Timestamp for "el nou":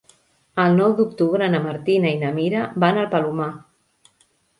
0.61-0.95